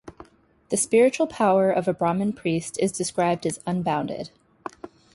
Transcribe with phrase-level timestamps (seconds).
[0.69, 4.31] The spiritual power of a Brahman priest is described as unbounded.